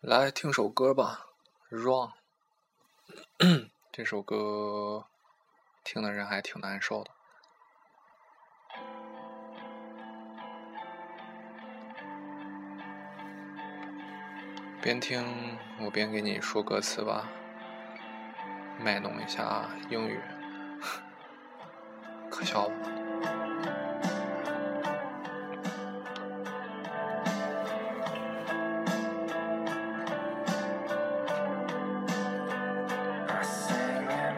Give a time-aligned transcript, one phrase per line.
[0.00, 1.26] 来听首歌吧，
[1.76, 2.08] 《Run
[3.92, 5.04] 》。这首歌
[5.84, 7.10] 听的人还挺难受的。
[14.80, 17.28] 边听我边给你说歌词吧，
[18.78, 20.18] 卖弄一下英语，
[22.32, 22.99] 可笑吧？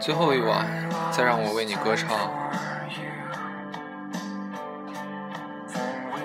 [0.02, 0.66] 最后一晚，
[1.12, 2.11] 再让我为你歌唱，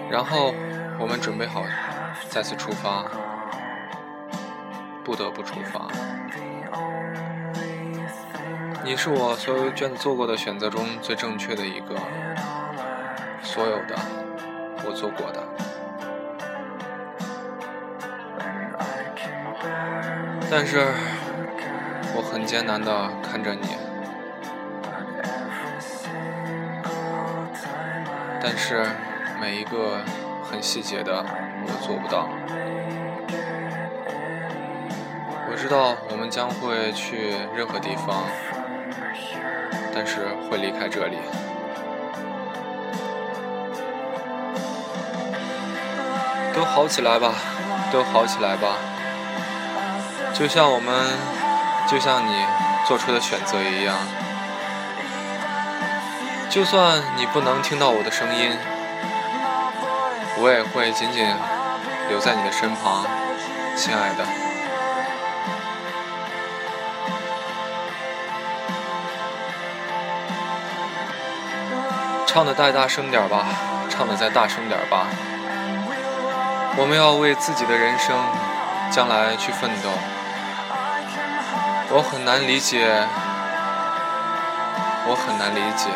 [0.09, 0.51] 然后
[0.99, 1.63] 我们准备好
[2.27, 3.05] 再次出发，
[5.03, 5.87] 不得不出发。
[8.83, 11.95] 你是我所有卷子做过的选择中最正确的一个，
[13.43, 13.95] 所有的
[14.87, 15.43] 我做过的，
[20.49, 20.83] 但是。
[22.31, 23.67] 很艰难的看着你，
[28.41, 28.85] 但是
[29.41, 30.01] 每一个
[30.43, 31.25] 很细节的
[31.65, 32.29] 我做不到。
[35.49, 38.25] 我知道我们将会去任何地方，
[39.93, 41.17] 但是会离开这里。
[46.53, 47.33] 都好起来吧，
[47.91, 48.77] 都好起来吧，
[50.33, 51.36] 就像我们。
[51.87, 52.45] 就像你
[52.85, 53.95] 做出的选择一样，
[56.49, 58.51] 就算你不能听到我的声音，
[60.37, 61.25] 我也会紧紧
[62.09, 63.05] 留在你的身旁，
[63.77, 64.25] 亲爱的。
[72.25, 73.45] 唱的再大声点吧，
[73.89, 75.07] 唱的再大声点吧，
[76.75, 78.13] 我们要为自己的人生
[78.91, 79.89] 将来去奋斗。
[81.89, 82.85] 我很难理解，
[85.07, 85.89] 我很难理解，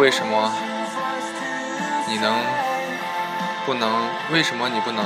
[0.00, 0.52] 为什么
[2.08, 2.32] 你能
[3.66, 4.08] 不能？
[4.32, 5.04] 为什么你不能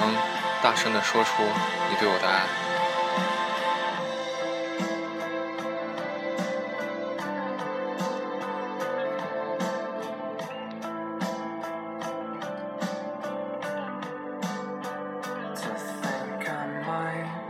[0.62, 1.42] 大声的说出
[1.88, 2.42] 你对我的爱？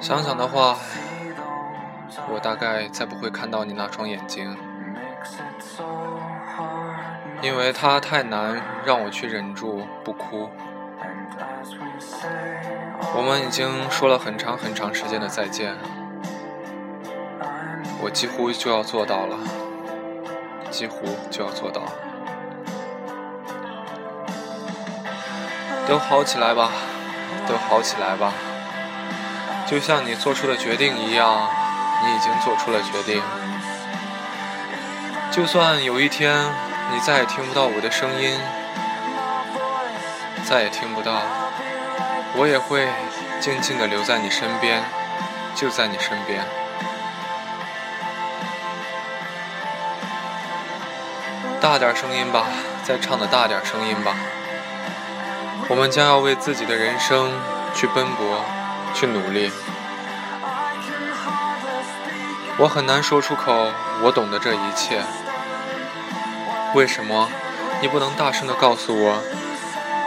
[0.00, 0.76] 想想的话。
[2.40, 4.56] 我大概再不会看到你那双眼睛，
[7.42, 10.48] 因为它太难让我去忍住不哭。
[13.14, 15.76] 我们已经说了很长很长时间的再见，
[18.02, 19.36] 我几乎就要做到了，
[20.70, 21.82] 几乎就要做到。
[25.86, 26.70] 都好起来吧，
[27.46, 28.32] 都好起来吧，
[29.66, 31.59] 就像你做出的决定一样。
[32.02, 33.22] 你已经做出了决定，
[35.30, 36.34] 就算有一天
[36.92, 38.38] 你再也听不到我的声音，
[40.44, 41.22] 再也听不到，
[42.36, 42.88] 我也会
[43.40, 44.82] 静静的留在你身边，
[45.54, 46.44] 就在你身边。
[51.60, 52.46] 大点声音吧，
[52.82, 54.16] 再唱的大点声音吧。
[55.68, 57.30] 我们将要为自己的人生
[57.74, 58.42] 去奔波，
[58.94, 59.52] 去努力。
[62.58, 63.72] 我很难说出口，
[64.02, 65.02] 我懂得这一切。
[66.74, 67.28] 为什么
[67.80, 69.22] 你不能大声的告诉我，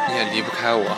[0.08, 0.98] 你也离不开我？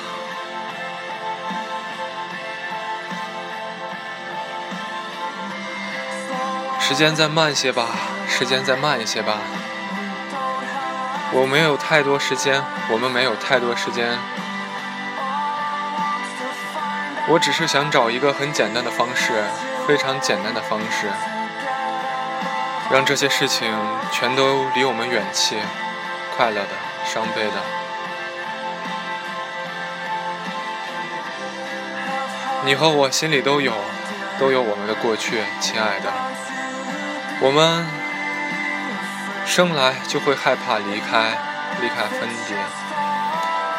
[6.79, 7.87] 时间再慢些吧，
[8.27, 9.37] 时间再慢一些吧。
[11.31, 14.19] 我没有太多时间，我们没有太多时间。
[17.27, 19.33] 我只是想找一个很简单的方式，
[19.87, 21.09] 非常简单的方式。
[22.91, 23.73] 让这些事情
[24.11, 25.57] 全都离我们远去，
[26.35, 26.69] 快乐的、
[27.05, 27.53] 伤悲的。
[32.63, 33.73] 你和我心里都有，
[34.39, 36.11] 都有我们的过去，亲爱的。
[37.41, 37.87] 我们
[39.45, 41.37] 生来就会害怕离开，
[41.81, 42.55] 离开分别，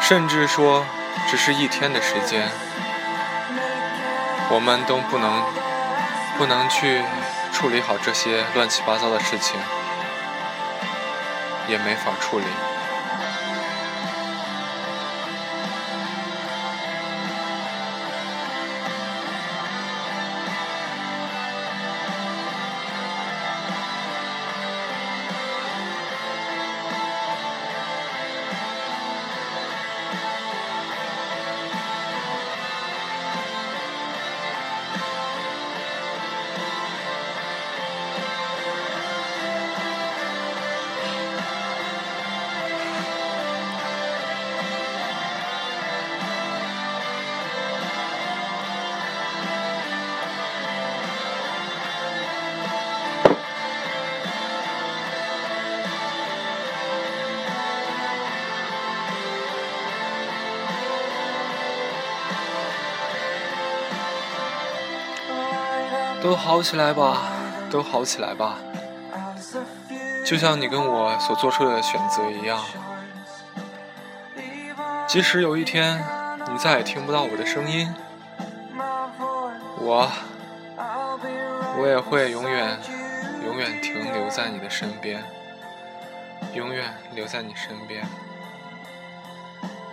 [0.01, 0.85] 甚至说
[1.27, 2.49] 只是一天的时间，
[4.49, 5.43] 我们都不能，
[6.37, 7.01] 不能去。
[7.57, 9.59] 处理好这些乱七八糟的事情，
[11.67, 12.45] 也没法处理。
[66.21, 67.21] 都好起来吧，
[67.69, 68.57] 都好起来吧，
[70.25, 72.59] 就像你跟我所做出的选择一样。
[75.07, 76.03] 即使有一天
[76.51, 77.93] 你再也听不到我的声音，
[79.79, 80.09] 我
[81.79, 82.77] 我也会永远
[83.45, 85.23] 永远停留在你的身边，
[86.53, 88.05] 永远留在你身边。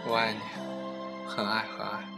[0.06, 0.40] 我爱你，
[1.28, 2.13] 很爱很爱。